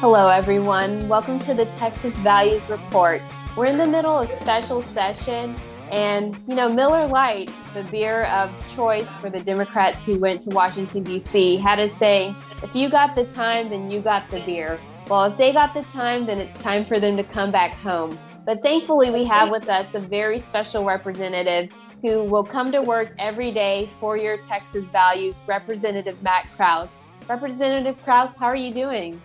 [0.00, 1.06] Hello, everyone.
[1.10, 3.20] Welcome to the Texas Values Report.
[3.54, 5.54] We're in the middle of special session,
[5.90, 10.50] and you know, Miller Lite, the beer of choice for the Democrats who went to
[10.54, 14.80] Washington, D.C., had a saying if you got the time, then you got the beer.
[15.10, 18.18] Well, if they got the time, then it's time for them to come back home.
[18.46, 21.68] But thankfully, we have with us a very special representative
[22.00, 26.88] who will come to work every day for your Texas values, Representative Matt Krause.
[27.28, 29.20] Representative Krause, how are you doing?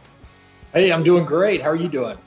[0.76, 1.62] Hey, I'm doing great.
[1.62, 2.18] How are you doing?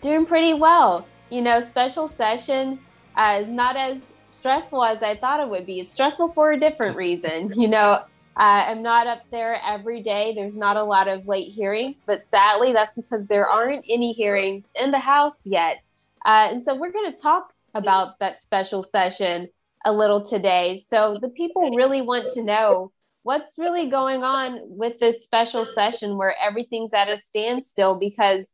[0.00, 1.06] Doing pretty well.
[1.28, 2.78] You know, special session
[3.14, 5.78] uh, is not as stressful as I thought it would be.
[5.78, 7.52] It's stressful for a different reason.
[7.60, 8.04] You know,
[8.38, 10.32] I'm not up there every day.
[10.34, 14.70] There's not a lot of late hearings, but sadly, that's because there aren't any hearings
[14.74, 15.82] in the House yet.
[16.24, 19.50] Uh, and so we're going to talk about that special session
[19.84, 20.82] a little today.
[20.86, 22.92] So the people really want to know
[23.28, 28.46] what's really going on with this special session where everything's at a standstill because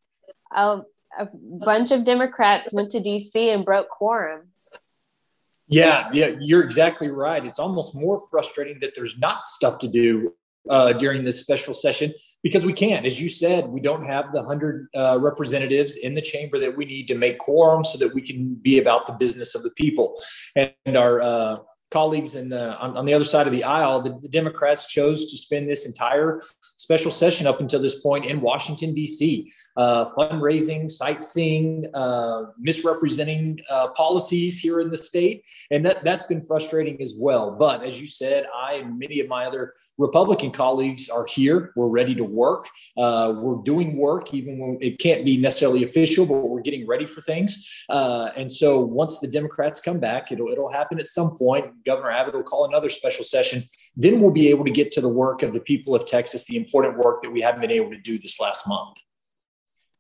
[0.53, 0.81] a,
[1.17, 4.49] a bunch of Democrats went to DC and broke quorum.
[5.69, 7.47] Yeah, yeah, you're exactly right.
[7.47, 10.35] It's almost more frustrating that there's not stuff to do
[10.69, 13.07] uh, during this special session because we can't.
[13.07, 16.85] As you said, we don't have the 100 uh, representatives in the chamber that we
[16.85, 20.21] need to make quorum so that we can be about the business of the people.
[20.57, 21.57] And, our uh,
[21.95, 25.31] colleagues in the, on, on, the other side of the aisle, the, the, Democrats chose
[25.31, 26.43] to spend this entire
[26.77, 33.89] special session up until this point in Washington, D.C., uh, fundraising, sightseeing, uh, misrepresenting uh,
[33.89, 35.45] policies here in the state.
[35.71, 37.53] And that, that's been frustrating as well.
[37.53, 41.73] But as you said, I and many of my other Republican colleagues are here.
[41.77, 42.67] We're ready to work.
[42.97, 47.07] Uh, we're doing work, even when it can't be necessarily official, but we're getting ready
[47.07, 47.85] for things.
[47.89, 52.11] Uh, and so once the Democrats come back, it'll, it'll happen at some point Governor
[52.11, 53.65] Abbott will call another special session.
[53.97, 56.57] Then we'll be able to get to the work of the people of Texas, the
[56.57, 58.97] important work that we haven't been able to do this last month.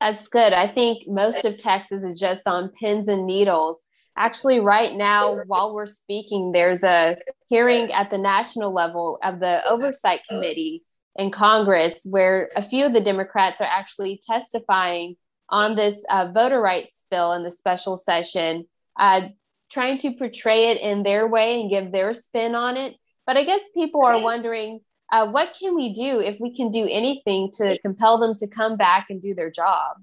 [0.00, 0.52] That's good.
[0.52, 3.78] I think most of Texas is just on pins and needles.
[4.16, 7.16] Actually, right now, while we're speaking, there's a
[7.48, 10.84] hearing at the national level of the Oversight Committee
[11.16, 15.16] in Congress where a few of the Democrats are actually testifying
[15.48, 18.66] on this uh, voter rights bill in the special session.
[18.98, 19.28] Uh,
[19.74, 22.94] trying to portray it in their way and give their spin on it.
[23.26, 24.80] But I guess people are wondering
[25.12, 28.76] uh, what can we do if we can do anything to compel them to come
[28.76, 29.96] back and do their job?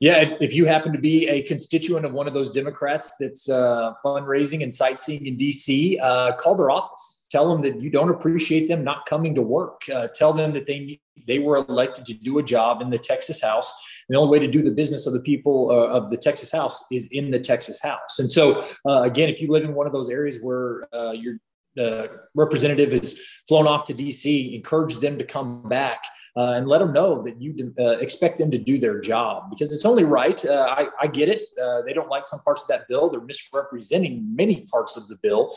[0.00, 3.94] Yeah, if you happen to be a constituent of one of those Democrats that's uh,
[4.04, 7.17] fundraising and sightseeing in DC, uh, call their office.
[7.30, 9.82] Tell them that you don't appreciate them not coming to work.
[9.92, 13.42] Uh, tell them that they they were elected to do a job in the Texas
[13.42, 13.72] House
[14.08, 16.84] the only way to do the business of the people uh, of the Texas House
[16.90, 18.18] is in the Texas House.
[18.18, 21.38] And so, uh, again, if you live in one of those areas where uh, your
[21.78, 26.02] uh, representative is flown off to DC, encourage them to come back.
[26.38, 29.72] Uh, and let them know that you uh, expect them to do their job because
[29.72, 30.46] it's only right.
[30.48, 31.42] I, I, get it.
[31.84, 33.10] they don't like some parts of that bill.
[33.10, 35.52] They're misrepresenting many parts of the bill,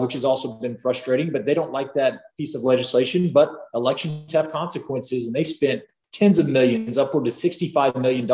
[0.00, 3.30] which has also been frustrating, but they don't like that piece of legislation.
[3.30, 5.82] But elections have consequences, and they spent
[6.12, 8.26] tens of millions, upward to $65 million,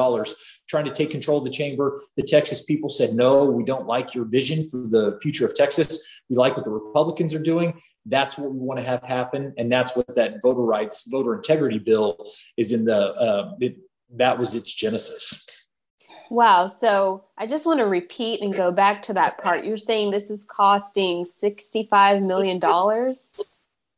[0.68, 2.02] trying to take control of the chamber.
[2.16, 5.98] The Texas people said, no, we don't like your vision for the future of Texas.
[6.28, 7.80] We like what the Republicans are doing.
[8.08, 9.54] That's what we want to have happen.
[9.58, 13.76] And that's what that voter rights, voter integrity bill is in the, uh, it,
[14.16, 15.46] that was its genesis.
[16.30, 16.66] Wow.
[16.66, 19.64] So I just want to repeat and go back to that part.
[19.64, 22.60] You're saying this is costing $65 million?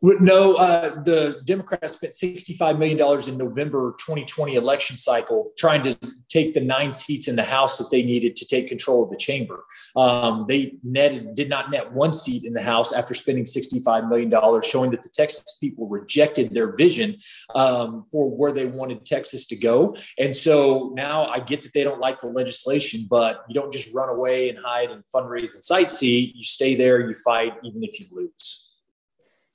[0.03, 5.99] No, uh, the Democrats spent $65 million in November 2020 election cycle trying to
[6.31, 9.19] take the nine seats in the House that they needed to take control of the
[9.19, 9.65] chamber.
[9.97, 14.63] Um, they netted, did not net one seat in the House after spending $65 million,
[14.63, 17.19] showing that the Texas people rejected their vision
[17.55, 19.95] um, for where they wanted Texas to go.
[20.19, 23.93] And so now I get that they don't like the legislation, but you don't just
[23.93, 26.33] run away and hide and fundraise and sightsee.
[26.35, 28.70] You stay there, you fight, even if you lose.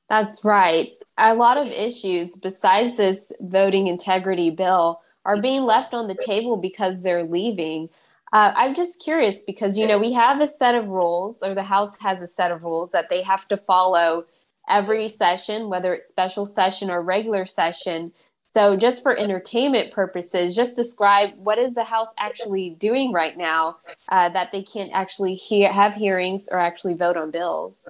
[0.10, 0.92] That's right.
[1.18, 6.58] A lot of issues besides this voting integrity bill are being left on the table
[6.58, 7.90] because they're leaving.
[8.32, 11.64] Uh, I'm just curious because, you know, we have a set of rules, or the
[11.64, 14.26] House has a set of rules that they have to follow
[14.68, 18.12] every session, whether it's special session or regular session.
[18.54, 23.78] So, just for entertainment purposes, just describe what is the House actually doing right now
[24.10, 27.88] uh, that they can't actually hear, have hearings or actually vote on bills.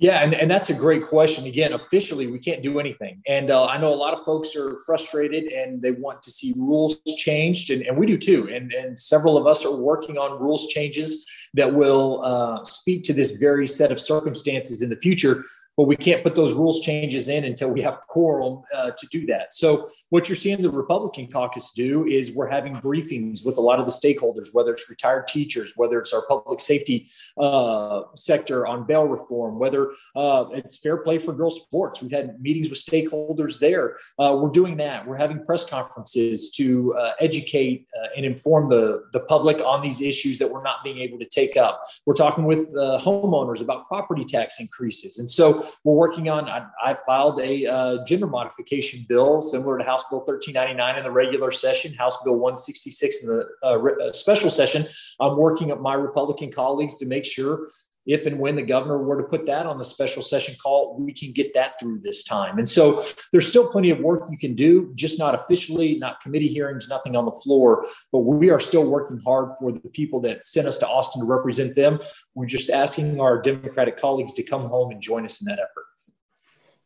[0.00, 1.44] Yeah, and, and that's a great question.
[1.44, 3.20] Again, officially, we can't do anything.
[3.28, 6.54] And uh, I know a lot of folks are frustrated and they want to see
[6.56, 8.48] rules changed, and, and we do too.
[8.50, 13.12] And, and several of us are working on rules changes that will uh, speak to
[13.12, 15.44] this very set of circumstances in the future
[15.80, 19.24] but we can't put those rules changes in until we have quorum uh, to do
[19.24, 19.54] that.
[19.54, 23.80] So what you're seeing the Republican caucus do is we're having briefings with a lot
[23.80, 27.08] of the stakeholders, whether it's retired teachers, whether it's our public safety
[27.38, 32.02] uh, sector on bail reform, whether uh, it's fair play for girls sports.
[32.02, 33.96] We've had meetings with stakeholders there.
[34.18, 35.06] Uh, we're doing that.
[35.06, 37.86] We're having press conferences to uh, educate
[38.18, 41.39] and inform the, the public on these issues that we're not being able to take
[41.56, 41.80] up.
[42.06, 45.18] We're talking with homeowners about property tax increases.
[45.18, 46.48] And so we're working on.
[46.48, 51.10] I, I filed a uh, gender modification bill similar to House Bill 1399 in the
[51.10, 54.88] regular session, House Bill 166 in the uh, uh, special session.
[55.20, 57.66] I'm working with my Republican colleagues to make sure
[58.10, 61.12] if and when the governor were to put that on the special session call, we
[61.12, 62.58] can get that through this time.
[62.58, 66.48] And so there's still plenty of work you can do, just not officially, not committee
[66.48, 67.86] hearings, nothing on the floor.
[68.10, 71.26] But we are still working hard for the people that sent us to Austin to
[71.26, 72.00] represent them.
[72.34, 75.84] We're just asking our Democratic colleagues to come home and join us in that effort.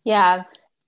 [0.05, 0.45] Yeah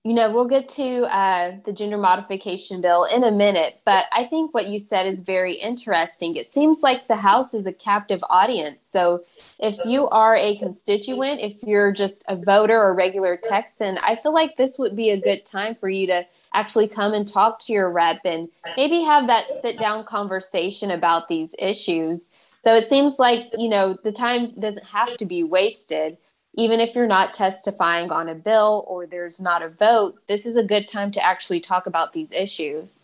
[0.07, 4.23] you know, we'll get to uh, the gender modification bill in a minute, but I
[4.23, 6.37] think what you said is very interesting.
[6.37, 8.87] It seems like the House is a captive audience.
[8.87, 9.25] So
[9.59, 14.33] if you are a constituent, if you're just a voter or regular Texan, I feel
[14.33, 17.73] like this would be a good time for you to actually come and talk to
[17.73, 22.21] your rep and maybe have that sit down conversation about these issues.
[22.63, 26.17] So it seems like, you know, the time doesn't have to be wasted
[26.57, 30.57] even if you're not testifying on a bill or there's not a vote, this is
[30.57, 33.01] a good time to actually talk about these issues.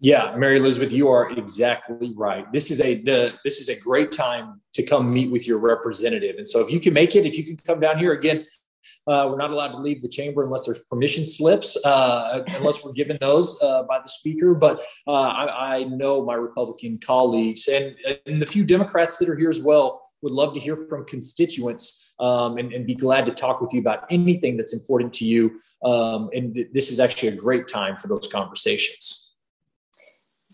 [0.00, 2.44] Yeah, Mary Elizabeth, you are exactly right.
[2.52, 6.36] This is a the, this is a great time to come meet with your representative,
[6.38, 8.44] and so if you can make it, if you can come down here again,
[9.06, 12.92] uh, we're not allowed to leave the chamber unless there's permission slips, uh, unless we're
[12.92, 14.54] given those uh, by the speaker.
[14.54, 17.94] But uh, I, I, know my Republican colleagues and,
[18.26, 22.01] and the few Democrats that are here as well would love to hear from constituents
[22.22, 25.58] um, and, and, be glad to talk with you about anything that's important to you.
[25.84, 29.32] Um, and th- this is actually a great time for those conversations.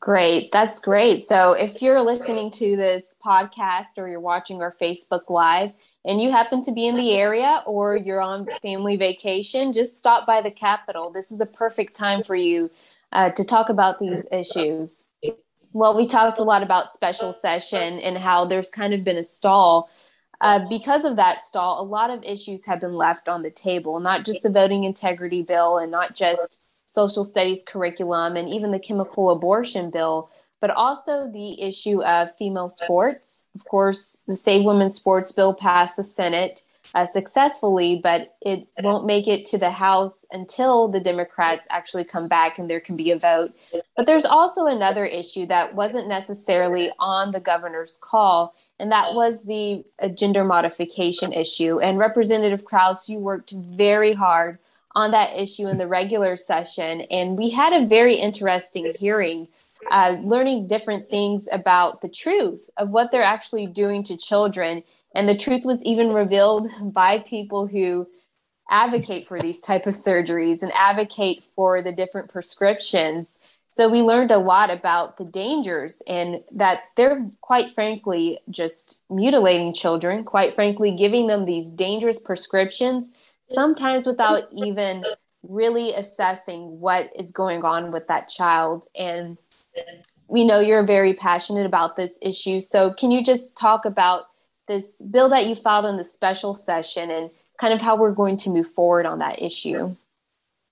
[0.01, 0.51] Great.
[0.51, 1.23] That's great.
[1.23, 5.73] So if you're listening to this podcast or you're watching our Facebook Live
[6.07, 10.27] and you happen to be in the area or you're on family vacation, just stop
[10.27, 11.11] by the Capitol.
[11.11, 12.71] This is a perfect time for you
[13.13, 15.05] uh, to talk about these issues.
[15.75, 19.25] Well, we talked a lot about special session and how there's kind of been a
[19.25, 19.91] stall
[20.41, 23.99] uh, because of that stall, a lot of issues have been left on the table,
[23.99, 28.79] not just the voting integrity bill and not just social studies curriculum and even the
[28.79, 30.31] chemical abortion bill,
[30.61, 33.45] but also the issue of female sports.
[33.55, 36.63] Of course, the Save Women's Sports bill passed the Senate
[36.95, 42.29] uh, successfully, but it won't make it to the House until the Democrats actually come
[42.29, 43.55] back and there can be a vote.
[43.97, 49.45] But there's also another issue that wasn't necessarily on the governor's call and that was
[49.45, 51.81] the uh, gender modification issue.
[51.81, 54.59] And Representative Krause, you worked very hard
[54.95, 59.49] on that issue in the regular session, and we had a very interesting hearing.
[59.93, 64.83] Uh, learning different things about the truth of what they're actually doing to children
[65.15, 68.07] and the truth was even revealed by people who
[68.71, 73.38] advocate for these type of surgeries and advocate for the different prescriptions
[73.79, 79.73] so we learned a lot about the dangers and that they're quite frankly just mutilating
[79.73, 85.05] children, quite frankly, giving them these dangerous prescriptions, sometimes without even
[85.45, 88.89] really assessing what is going on with that child.
[88.99, 89.39] And
[90.27, 92.59] we know you're very passionate about this issue.
[92.59, 94.25] So can you just talk about
[94.67, 97.31] this bill that you filed in the special session and
[97.61, 99.95] kind of how we're going to move forward on that issue?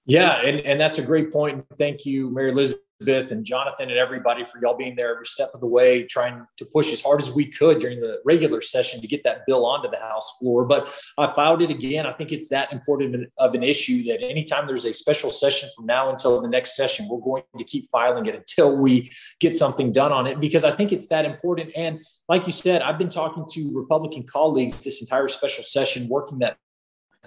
[0.07, 1.65] Yeah, and, and that's a great point.
[1.79, 2.83] Thank you, Mary Elizabeth.
[3.00, 6.47] Elizabeth and Jonathan and everybody for y'all being there every step of the way, trying
[6.57, 9.67] to push as hard as we could during the regular session to get that bill
[9.67, 10.65] onto the House floor.
[10.65, 12.07] But I filed it again.
[12.07, 15.87] I think it's that important of an issue that anytime there's a special session from
[15.87, 19.11] now until the next session, we're going to keep filing it until we
[19.41, 21.71] get something done on it because I think it's that important.
[21.76, 26.38] And like you said, I've been talking to Republican colleagues this entire special session, working
[26.38, 26.57] that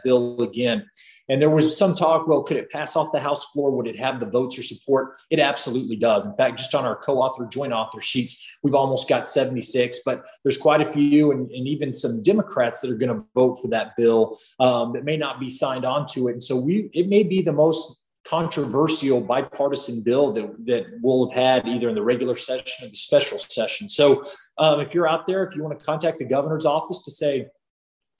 [0.03, 0.85] bill again.
[1.29, 3.71] And there was some talk, well, could it pass off the House floor?
[3.71, 5.15] Would it have the votes or support?
[5.29, 6.25] It absolutely does.
[6.25, 10.24] In fact, just on our co author, joint author sheets, we've almost got 76, but
[10.43, 13.67] there's quite a few and, and even some Democrats that are going to vote for
[13.69, 16.33] that bill um, that may not be signed on to it.
[16.33, 21.38] And so we, it may be the most controversial bipartisan bill that, that we'll have
[21.38, 23.89] had either in the regular session or the special session.
[23.89, 24.24] So
[24.57, 27.48] um, if you're out there, if you want to contact the governor's office to say,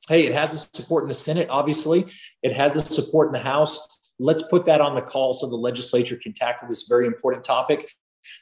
[0.10, 2.08] hey, it has the support in the Senate, obviously,
[2.44, 3.88] it has the support in the House.
[4.18, 7.94] Let's put that on the call so the legislature can tackle this very important topic.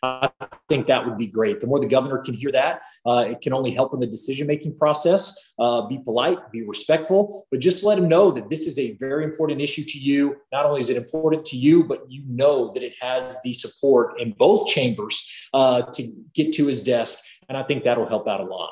[0.01, 0.29] I
[0.69, 1.59] think that would be great.
[1.59, 4.47] The more the governor can hear that, uh, it can only help in the decision
[4.47, 5.35] making process.
[5.59, 9.23] Uh, be polite, be respectful, but just let him know that this is a very
[9.23, 10.37] important issue to you.
[10.51, 14.19] Not only is it important to you, but you know that it has the support
[14.19, 17.19] in both chambers uh, to get to his desk.
[17.49, 18.71] And I think that'll help out a lot.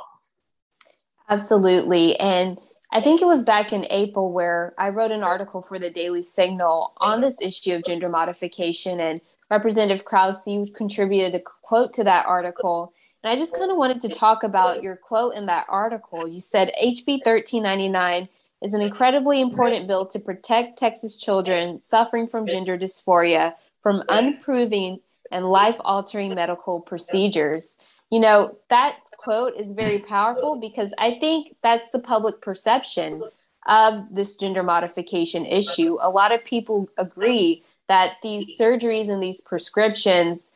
[1.29, 2.19] Absolutely.
[2.19, 2.57] And
[2.95, 6.21] I think it was back in April where I wrote an article for the Daily
[6.21, 9.01] Signal on this issue of gender modification.
[9.01, 9.19] And
[9.51, 12.93] Representative Krause contributed a quote to that article.
[13.21, 16.25] And I just kind of wanted to talk about your quote in that article.
[16.25, 18.29] You said HB 1399
[18.61, 25.01] is an incredibly important bill to protect Texas children suffering from gender dysphoria from unproven
[25.33, 27.77] and life altering medical procedures.
[28.09, 33.23] You know, that quote is very powerful because I think that's the public perception
[33.65, 35.97] of this gender modification issue.
[35.99, 40.51] A lot of people agree that these surgeries and these prescriptions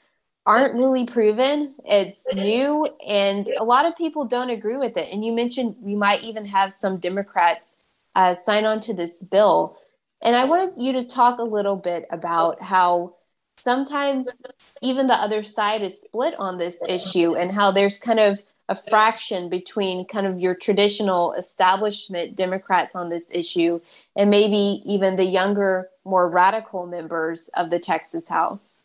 [0.45, 1.75] aren't really proven.
[1.83, 5.09] It's new, and a lot of people don't agree with it.
[5.11, 7.77] And you mentioned we might even have some Democrats
[8.15, 9.77] uh, sign on to this bill.
[10.21, 13.15] And I wanted you to talk a little bit about how
[13.57, 14.43] sometimes
[14.81, 18.75] even the other side is split on this issue and how there's kind of a
[18.75, 23.81] fraction between kind of your traditional establishment Democrats on this issue
[24.15, 28.83] and maybe even the younger, more radical members of the Texas House?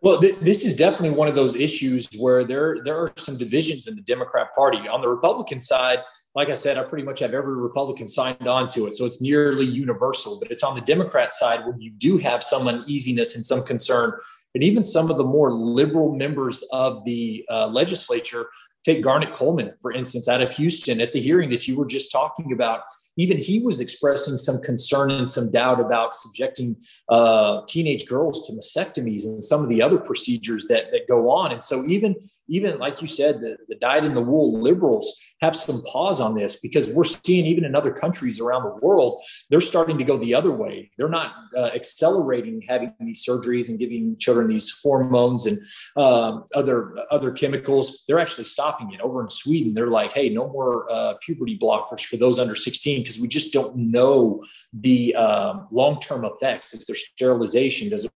[0.00, 3.88] Well, th- this is definitely one of those issues where there there are some divisions
[3.88, 4.86] in the Democrat Party.
[4.86, 6.00] On the Republican side,
[6.36, 9.20] like I said, I pretty much have every Republican signed on to it, so it's
[9.20, 10.38] nearly universal.
[10.38, 14.12] But it's on the Democrat side where you do have some uneasiness and some concern,
[14.58, 18.48] and even some of the more liberal members of the uh, legislature
[18.88, 22.10] Take Garnet Coleman, for instance, out of Houston at the hearing that you were just
[22.10, 22.80] talking about.
[23.18, 26.74] Even he was expressing some concern and some doubt about subjecting
[27.10, 31.52] uh, teenage girls to mastectomies and some of the other procedures that, that go on.
[31.52, 32.14] And so, even
[32.48, 36.34] even like you said, the, the dyed in the wool liberals have some pause on
[36.34, 40.16] this because we're seeing even in other countries around the world, they're starting to go
[40.16, 40.90] the other way.
[40.96, 45.64] They're not uh, accelerating having these surgeries and giving children these hormones and
[45.96, 48.04] um, other other chemicals.
[48.06, 49.00] They're actually stopping it.
[49.00, 53.00] Over in Sweden, they're like, "Hey, no more uh, puberty blockers for those under 16
[53.02, 56.74] because we just don't know the um, long term effects.
[56.74, 57.88] Is there sterilization?
[57.90, 58.12] Does it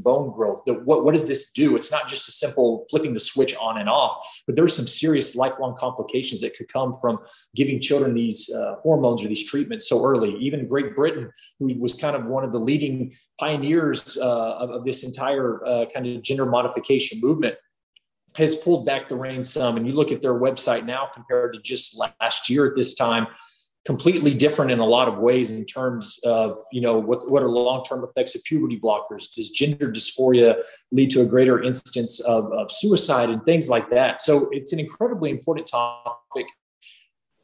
[0.00, 0.62] bone growth.
[0.66, 1.76] What, what does this do?
[1.76, 5.34] It's not just a simple flipping the switch on and off, but there's some serious
[5.34, 7.18] lifelong complications that could come from
[7.54, 10.36] giving children these uh, hormones or these treatments so early.
[10.38, 14.84] Even Great Britain, who was kind of one of the leading pioneers uh, of, of,
[14.84, 17.56] this entire uh, kind of gender modification movement,
[18.36, 19.76] has pulled back the reins some.
[19.76, 23.26] And you look at their website now compared to just last year at this time,
[23.84, 27.48] completely different in a lot of ways in terms of you know what what are
[27.48, 29.34] long-term effects of puberty blockers?
[29.34, 30.62] Does gender dysphoria
[30.92, 34.20] lead to a greater instance of, of suicide and things like that?
[34.20, 36.46] So it's an incredibly important topic.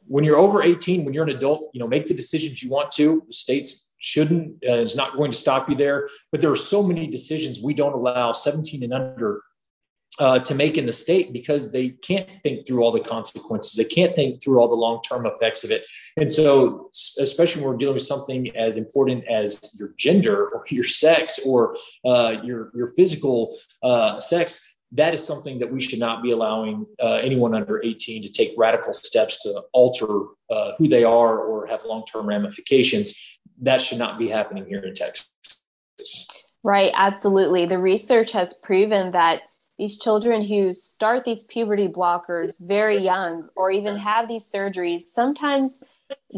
[0.07, 2.91] When you're over 18 when you're an adult you know make the decisions you want
[2.93, 3.23] to.
[3.27, 6.09] The states shouldn't uh, is not going to stop you there.
[6.31, 9.43] But there are so many decisions we don't allow 17 and under
[10.19, 13.73] uh, to make in the state because they can't think through all the consequences.
[13.73, 15.85] They can't think through all the long term effects of it.
[16.17, 20.83] And so, especially when we're dealing with something as important as your gender or your
[20.83, 26.23] sex or uh, your, your physical uh, sex, that is something that we should not
[26.23, 31.03] be allowing uh, anyone under 18 to take radical steps to alter uh, who they
[31.03, 33.17] are or have long term ramifications.
[33.61, 35.29] That should not be happening here in Texas.
[36.63, 37.65] Right, absolutely.
[37.65, 39.43] The research has proven that
[39.79, 45.81] these children who start these puberty blockers very young or even have these surgeries sometimes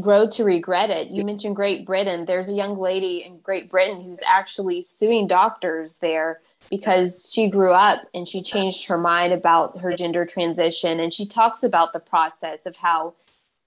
[0.03, 1.09] grow to regret it.
[1.09, 2.25] You mentioned Great Britain.
[2.25, 7.71] There's a young lady in Great Britain who's actually suing doctors there because she grew
[7.71, 10.99] up and she changed her mind about her gender transition.
[10.99, 13.15] And she talks about the process of how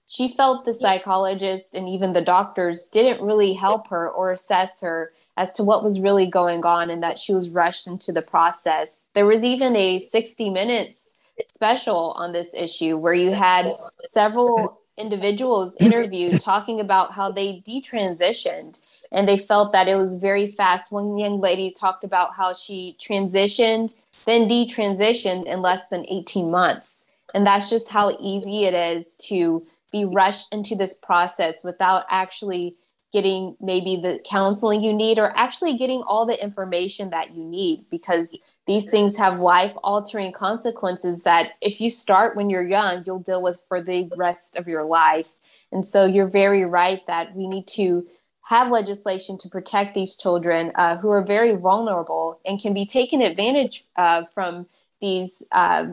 [0.07, 5.11] she felt the psychologists and even the doctors didn't really help her or assess her
[5.37, 9.01] as to what was really going on and that she was rushed into the process.
[9.13, 11.15] There was even a 60 minutes
[11.45, 13.75] special on this issue where you had
[14.07, 18.79] several individuals interviewed talking about how they detransitioned
[19.11, 20.91] and they felt that it was very fast.
[20.91, 23.93] One young lady talked about how she transitioned,
[24.25, 27.03] then detransitioned in less than 18 months.
[27.33, 32.75] And that's just how easy it is to be rushed into this process without actually
[33.11, 37.85] getting maybe the counseling you need or actually getting all the information that you need
[37.89, 43.19] because these things have life altering consequences that if you start when you're young you'll
[43.19, 45.29] deal with for the rest of your life.
[45.71, 48.07] And so you're very right that we need to
[48.45, 53.21] have legislation to protect these children uh, who are very vulnerable and can be taken
[53.21, 54.67] advantage of from
[55.01, 55.87] these uh,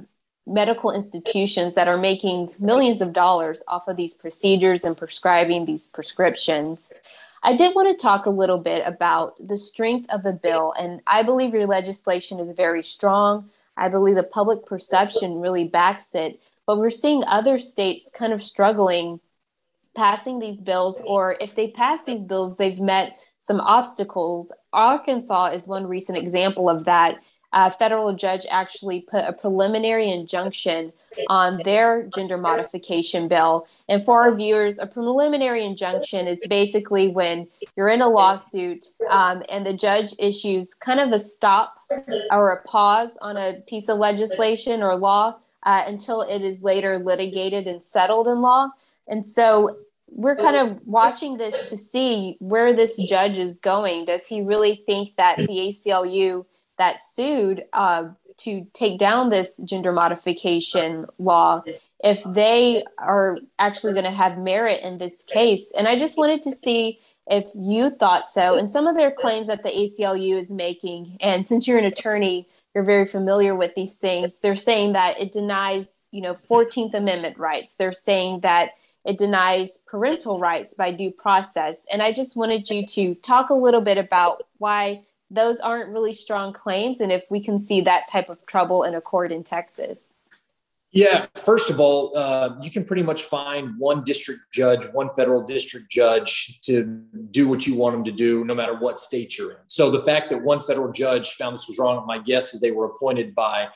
[0.47, 5.87] medical institutions that are making millions of dollars off of these procedures and prescribing these
[5.87, 6.93] prescriptions.
[7.45, 11.01] I did want to talk a little bit about the strength of the bill, and
[11.07, 13.51] I believe your legislation is very strong.
[13.77, 18.43] I believe the public perception really backs it, but we're seeing other states kind of
[18.43, 19.21] struggling
[19.95, 24.51] passing these bills, or if they pass these bills, they've met some obstacles.
[24.73, 27.17] Arkansas is one recent example of that
[27.53, 30.93] a federal judge actually put a preliminary injunction
[31.29, 33.67] on their gender modification bill.
[33.89, 39.43] And for our viewers, a preliminary injunction is basically when you're in a lawsuit um,
[39.51, 41.75] and the judge issues kind of a stop
[42.31, 46.99] or a pause on a piece of legislation or law uh, until it is later
[46.99, 48.71] litigated and settled in law.
[49.07, 54.05] And so we're kind of watching this to see where this judge is going.
[54.05, 56.45] Does he really think that the ACLU
[56.83, 58.09] that sued uh,
[58.39, 61.63] to take down this gender modification law
[62.03, 65.73] if they are actually going to have merit in this case.
[65.79, 66.99] And I just wanted to see
[67.29, 68.57] if you thought so.
[68.57, 72.49] And some of their claims that the ACLU is making, and since you're an attorney,
[72.75, 74.41] you're very familiar with these things.
[74.41, 77.77] They're saying that it denies, you know, 14th Amendment rights.
[77.77, 78.71] They're saying that
[79.05, 81.87] it denies parental rights by due process.
[81.93, 86.13] And I just wanted you to talk a little bit about why those aren't really
[86.13, 89.43] strong claims and if we can see that type of trouble in a court in
[89.43, 90.13] Texas.
[90.95, 95.43] Yeah, first of all, uh, you can pretty much find one district judge, one federal
[95.43, 99.53] district judge to do what you want them to do, no matter what state you're
[99.53, 99.57] in.
[99.69, 102.73] So the fact that one federal judge found this was wrong, my guess is they
[102.73, 103.69] were appointed by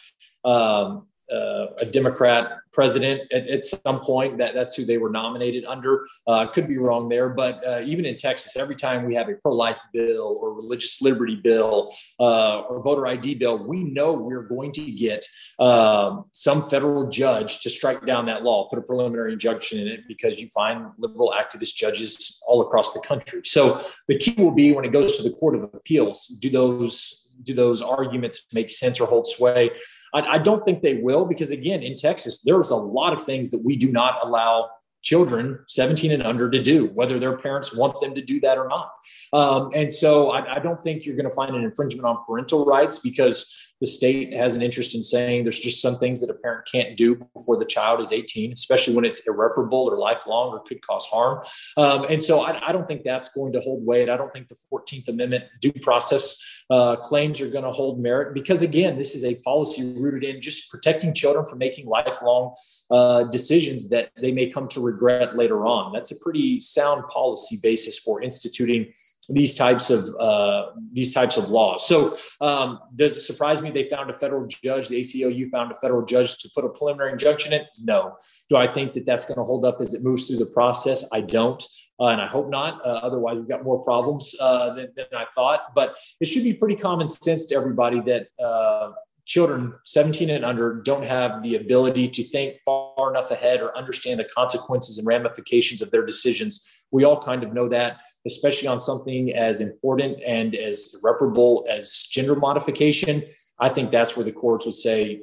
[0.44, 4.38] um, uh, a Democrat president at, at, some point.
[4.38, 6.06] That that's who they were nominated under.
[6.26, 9.34] Uh, could be wrong there, but uh, even in Texas, every time we have a
[9.34, 14.72] pro-life bill or religious liberty bill uh, or voter ID bill, we know we're going
[14.72, 15.24] to get
[15.58, 20.00] um, some federal judge to strike down that law, put a preliminary injunction in it,
[20.06, 23.40] because you find liberal activist judges all across the country.
[23.44, 27.25] So the key will be when it goes to the Court of Appeals, do those
[27.42, 29.70] do those arguments make sense or hold sway?
[30.14, 33.50] I, I don't think they will because again, in Texas, there's a lot of things
[33.50, 34.68] that we do not allow
[35.02, 38.66] children 17 and under to do, whether their parents want them to do that or
[38.66, 38.90] not.
[39.32, 42.64] Um, and so I, I, don't think you're going to find an infringement on parental
[42.64, 46.34] rights because the state has an interest in saying there's just some things that a
[46.34, 50.60] parent can't do before the child is 18, especially when it's irreparable or lifelong or
[50.60, 51.42] could cause harm.
[51.76, 54.08] Um, and so I, I, don't think that's going to hold weight.
[54.08, 56.38] I don't think the 14th Amendment due process
[56.70, 60.40] uh, claims are going to hold merit because, again, this is a policy rooted in
[60.40, 62.54] just protecting children from making lifelong
[62.90, 65.92] uh, decisions that they may come to regret later on.
[65.92, 68.92] That's a pretty sound policy basis for instituting
[69.28, 71.86] these types of uh, these types of laws.
[71.86, 74.88] So, um, does it surprise me they found a federal judge?
[74.88, 77.62] The ACLU found a federal judge to put a preliminary injunction in.
[77.82, 78.16] No.
[78.48, 81.04] Do I think that that's going to hold up as it moves through the process?
[81.12, 81.62] I don't,
[82.00, 82.84] uh, and I hope not.
[82.84, 85.74] Uh, otherwise, we've got more problems uh, than, than, I thought.
[85.74, 88.92] But it should be pretty common sense to everybody that uh,
[89.26, 94.20] children 17 and under don't have the ability to think far enough ahead or understand
[94.20, 96.86] the consequences and ramifications of their decisions.
[96.92, 102.04] We all kind of know that, especially on something as important and as irreparable as
[102.04, 103.24] gender modification.
[103.58, 105.22] I think that's where the courts would say,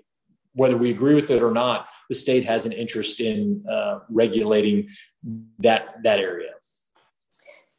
[0.53, 4.89] whether we agree with it or not, the state has an interest in uh, regulating
[5.59, 6.51] that that area.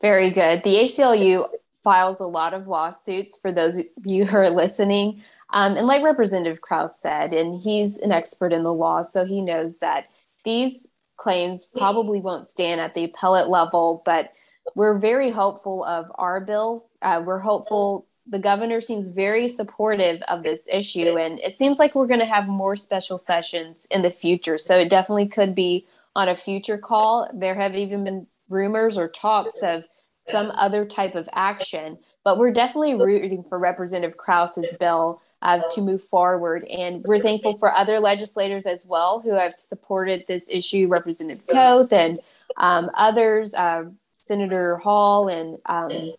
[0.00, 0.64] Very good.
[0.64, 1.48] The ACLU
[1.84, 5.22] files a lot of lawsuits for those of you who are listening.
[5.54, 9.40] Um, and like Representative Krause said, and he's an expert in the law, so he
[9.40, 10.06] knows that
[10.44, 14.32] these claims probably won't stand at the appellate level, but
[14.74, 16.86] we're very hopeful of our bill.
[17.02, 18.06] Uh, we're hopeful.
[18.26, 22.26] The governor seems very supportive of this issue, and it seems like we're going to
[22.26, 24.58] have more special sessions in the future.
[24.58, 25.86] So it definitely could be
[26.16, 27.30] on a future call.
[27.32, 29.86] There have even been rumors or talks of
[30.28, 35.82] some other type of action, but we're definitely rooting for Representative Krause's bill uh, to
[35.82, 36.64] move forward.
[36.64, 41.92] And we're thankful for other legislators as well who have supported this issue, Representative Toth
[41.92, 42.18] and
[42.56, 46.14] um, others, uh, Senator Hall and um,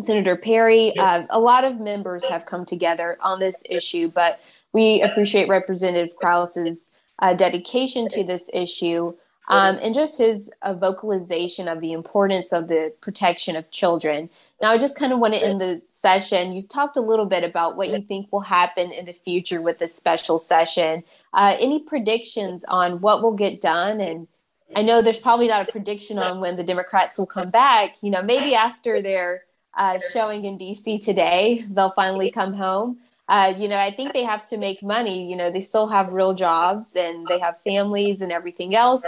[0.00, 0.96] Senator Perry.
[0.96, 4.40] Uh, a lot of members have come together on this issue, but
[4.72, 9.14] we appreciate Representative Krause's uh, dedication to this issue
[9.48, 14.30] um, and just his uh, vocalization of the importance of the protection of children.
[14.62, 16.52] Now, I just kind of want to end the session.
[16.52, 19.78] You talked a little bit about what you think will happen in the future with
[19.78, 21.04] this special session.
[21.32, 24.28] Uh, any predictions on what will get done and
[24.74, 27.96] I know there's probably not a prediction on when the Democrats will come back.
[28.00, 29.44] You know, maybe after their
[29.76, 32.98] uh, showing in DC today, they'll finally come home.
[33.28, 35.28] Uh, you know, I think they have to make money.
[35.28, 39.04] You know, they still have real jobs and they have families and everything else.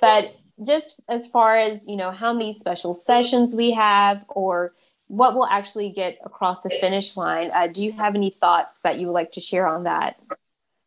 [0.00, 0.34] But
[0.66, 4.74] just as far as, you know, how many special sessions we have or
[5.06, 8.98] what will actually get across the finish line, uh, do you have any thoughts that
[8.98, 10.20] you would like to share on that?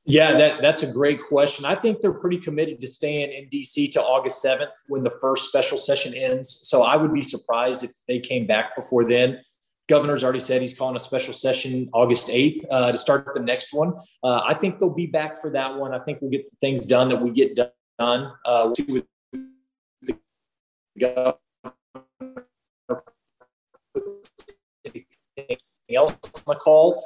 [0.05, 1.63] Yeah, that, that's a great question.
[1.63, 5.47] I think they're pretty committed to staying in DC to August 7th when the first
[5.47, 6.67] special session ends.
[6.67, 9.41] So I would be surprised if they came back before then.
[9.87, 13.73] Governor's already said he's calling a special session August 8th uh, to start the next
[13.73, 13.93] one.
[14.23, 15.93] Uh, I think they'll be back for that one.
[15.93, 17.69] I think we'll get the things done that we get done.
[18.01, 19.05] Uh, with
[20.01, 20.17] the
[20.99, 21.35] governor
[25.93, 27.03] else on the call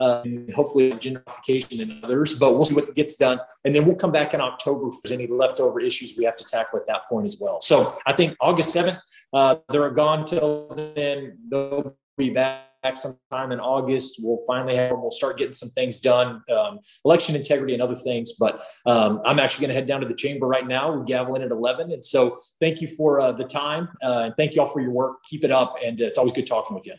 [0.00, 2.38] uh, hopefully gentrification and others.
[2.38, 5.12] But we'll see what gets done, and then we'll come back in October if there's
[5.12, 7.60] any leftover issues we have to tackle at that point as well.
[7.60, 8.98] So I think August seventh,
[9.32, 11.38] uh, they're gone till then.
[11.50, 14.20] They'll be back sometime in August.
[14.22, 18.32] We'll finally have, we'll start getting some things done, um, election integrity and other things.
[18.38, 20.92] But um, I'm actually going to head down to the chamber right now.
[20.92, 21.92] We gavel in at 11.
[21.92, 23.88] And so thank you for uh, the time.
[24.02, 25.22] Uh, and thank you all for your work.
[25.28, 25.76] Keep it up.
[25.84, 26.94] And it's always good talking with you.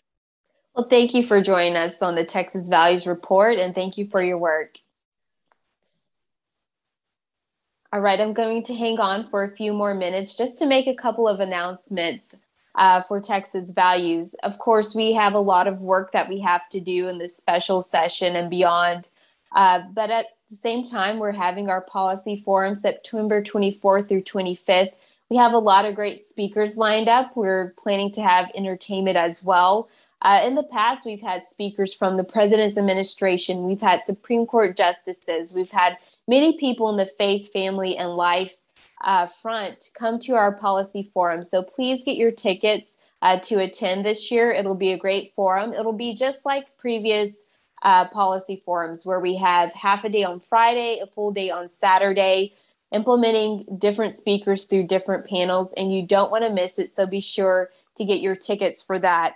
[0.76, 4.24] Well, thank you for joining us on the Texas Values Report and thank you for
[4.24, 4.78] your work.
[7.94, 10.88] All right, I'm going to hang on for a few more minutes just to make
[10.88, 12.34] a couple of announcements
[12.76, 14.34] uh, for Texas Values.
[14.44, 17.36] Of course, we have a lot of work that we have to do in this
[17.36, 19.10] special session and beyond.
[19.54, 24.94] Uh, but at the same time, we're having our policy forum September 24th through 25th.
[25.30, 27.36] We have a lot of great speakers lined up.
[27.36, 29.90] We're planning to have entertainment as well.
[30.22, 34.78] Uh, in the past, we've had speakers from the president's administration, we've had Supreme Court
[34.78, 38.58] justices, we've had many people in the faith, family, and life
[39.04, 41.44] uh, front come to our policy forum.
[41.44, 44.52] So please get your tickets uh, to attend this year.
[44.52, 45.74] It'll be a great forum.
[45.74, 47.46] It'll be just like previous
[47.84, 51.70] uh, policy forums where we have half a day on Friday, a full day on
[51.70, 52.54] Saturday,
[52.92, 56.92] implementing different speakers through different panels, and you don't want to miss it.
[56.92, 59.36] So be sure to get your tickets for that.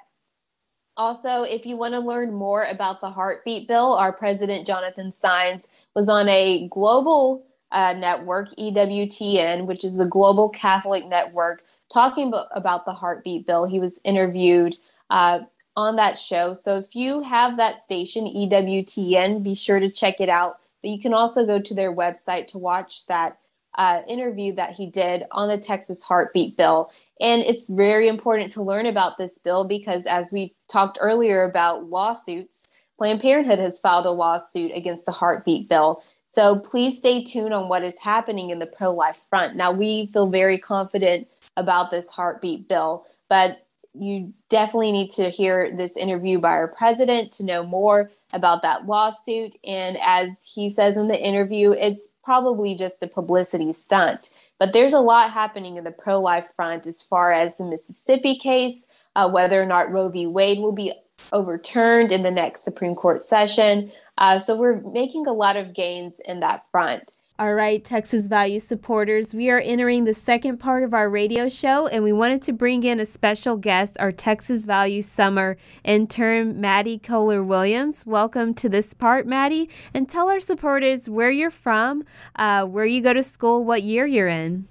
[0.97, 5.67] Also, if you want to learn more about the heartbeat bill, our president, Jonathan Saenz,
[5.93, 12.86] was on a global uh, network, EWTN, which is the Global Catholic Network, talking about
[12.86, 13.65] the heartbeat bill.
[13.65, 14.75] He was interviewed
[15.10, 15.39] uh,
[15.75, 16.54] on that show.
[16.54, 20.60] So if you have that station, EWTN, be sure to check it out.
[20.82, 23.39] But you can also go to their website to watch that
[23.78, 26.91] uh, interview that he did on the Texas heartbeat bill.
[27.19, 31.89] And it's very important to learn about this bill because, as we talked earlier about
[31.89, 36.04] lawsuits, Planned Parenthood has filed a lawsuit against the heartbeat bill.
[36.36, 39.56] So please stay tuned on what is happening in the pro life front.
[39.56, 45.74] Now, we feel very confident about this heartbeat bill, but you definitely need to hear
[45.74, 49.56] this interview by our president to know more about that lawsuit.
[49.63, 54.32] And as he says in the interview, it's probably just a publicity stunt.
[54.60, 58.38] But there's a lot happening in the pro life front as far as the Mississippi
[58.38, 60.28] case, uh, whether or not Roe v.
[60.28, 60.91] Wade will be
[61.32, 63.89] overturned in the next Supreme Court session.
[64.17, 67.13] Uh, so we're making a lot of gains in that front.
[67.38, 71.86] All right, Texas Value supporters, we are entering the second part of our radio show,
[71.88, 76.97] and we wanted to bring in a special guest, our Texas Value Summer intern, Maddie
[76.97, 78.06] Kohler Williams.
[78.06, 82.06] Welcome to this part, Maddie, and tell our supporters where you're from,
[82.38, 84.65] uh, where you go to school, what year you're in.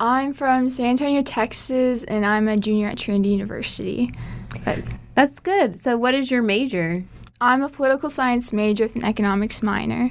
[0.00, 4.10] I'm from San Antonio, Texas, and I'm a junior at Trinity University.
[4.64, 4.78] But
[5.14, 5.74] That's good.
[5.74, 7.04] So, what is your major?
[7.40, 10.10] I'm a political science major with an economics minor.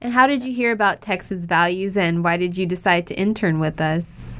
[0.00, 3.58] And how did you hear about Texas Values and why did you decide to intern
[3.58, 4.32] with us?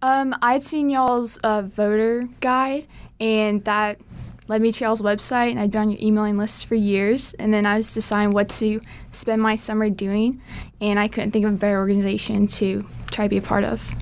[0.00, 2.86] Um, I'd seen y'all's uh, voter guide,
[3.20, 4.00] and that
[4.48, 7.34] led me to y'all's website, and I'd been on your emailing list for years.
[7.34, 10.40] And then I was deciding what to spend my summer doing,
[10.80, 13.94] and I couldn't think of a better organization to try to be a part of.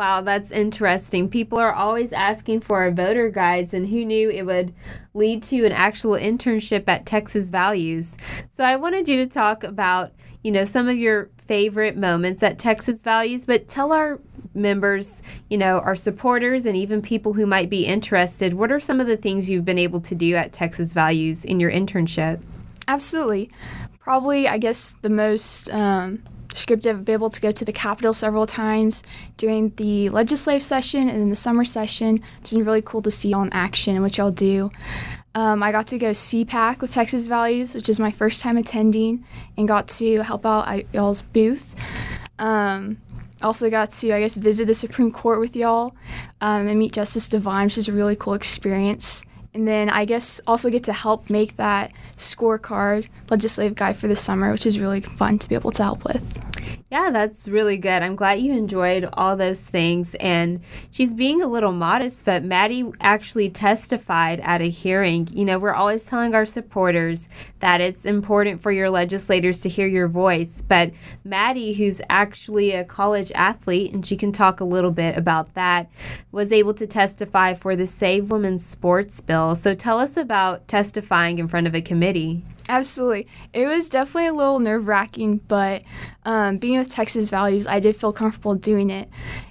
[0.00, 1.28] Wow, that's interesting.
[1.28, 4.72] People are always asking for our voter guides, and who knew it would
[5.12, 8.16] lead to an actual internship at Texas Values?
[8.48, 12.58] So I wanted you to talk about you know, some of your favorite moments at
[12.58, 14.18] Texas Values, but tell our
[14.54, 19.00] members, you know, our supporters and even people who might be interested, what are some
[19.00, 22.40] of the things you've been able to do at Texas Values in your internship?
[22.88, 23.50] Absolutely.
[23.98, 28.12] Probably, I guess, the most um, descriptive, I've been able to go to the Capitol
[28.12, 29.02] several times
[29.36, 33.32] during the legislative session and in the summer session, which is really cool to see
[33.32, 34.70] all in action, which I'll do.
[35.34, 39.24] Um, I got to go CPAC with Texas Values, which is my first time attending,
[39.56, 41.76] and got to help out at y'all's booth.
[42.38, 42.98] Um,
[43.42, 45.94] Also got to, I guess, visit the Supreme Court with y'all
[46.42, 49.24] um, and meet Justice Devine, which is a really cool experience.
[49.52, 54.16] And then I guess also get to help make that scorecard legislative guide for the
[54.16, 56.49] summer, which is really fun to be able to help with.
[56.90, 58.02] Yeah, that's really good.
[58.02, 60.14] I'm glad you enjoyed all those things.
[60.16, 65.28] And she's being a little modest, but Maddie actually testified at a hearing.
[65.32, 67.28] You know, we're always telling our supporters
[67.60, 70.62] that it's important for your legislators to hear your voice.
[70.62, 70.92] But
[71.24, 75.90] Maddie, who's actually a college athlete, and she can talk a little bit about that,
[76.32, 79.54] was able to testify for the Save Women's Sports bill.
[79.54, 82.42] So tell us about testifying in front of a committee.
[82.70, 83.26] Absolutely.
[83.52, 85.82] It was definitely a little nerve wracking, but
[86.24, 89.08] um, being with Texas Values, I did feel comfortable doing it.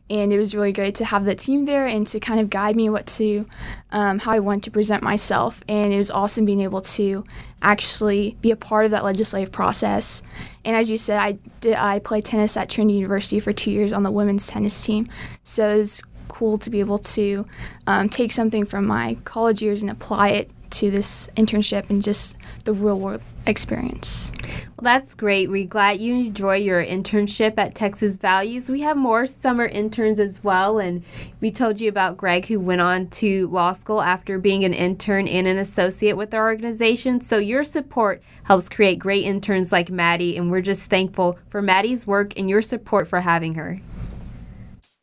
[0.09, 2.77] And it was really great to have the team there and to kind of guide
[2.77, 3.45] me what to,
[3.91, 5.61] um, how I want to present myself.
[5.67, 7.25] And it was awesome being able to
[7.61, 10.23] actually be a part of that legislative process.
[10.63, 13.91] And as you said, I did, I played tennis at Trinity University for two years
[13.91, 15.09] on the women's tennis team.
[15.43, 17.45] So it was cool to be able to
[17.85, 22.37] um, take something from my college years and apply it to this internship and just
[22.65, 24.31] the real world experience.
[24.77, 25.49] Well, that's great.
[25.49, 28.69] We're glad you enjoy your internship at Texas Values.
[28.69, 31.03] We have more summer interns as well, and
[31.41, 35.27] we told you about Greg, who went on to law school after being an intern
[35.27, 37.19] and an associate with our organization.
[37.19, 42.07] So, your support helps create great interns like Maddie, and we're just thankful for Maddie's
[42.07, 43.81] work and your support for having her.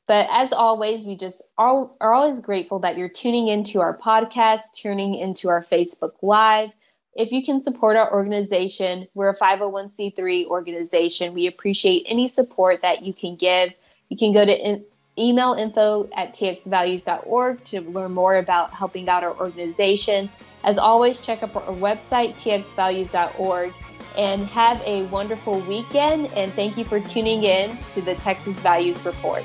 [0.06, 4.72] But as always, we just are, are always grateful that you're tuning into our podcast,
[4.74, 6.70] tuning into our Facebook Live.
[7.14, 11.34] If you can support our organization, we're a 501c3 organization.
[11.34, 13.72] We appreciate any support that you can give.
[14.08, 14.84] You can go to in,
[15.18, 20.30] email info at txvalues.org to learn more about helping out our organization.
[20.62, 23.72] As always, check out our website, txvalues.org,
[24.18, 26.26] and have a wonderful weekend.
[26.36, 29.42] And thank you for tuning in to the Texas Values Report.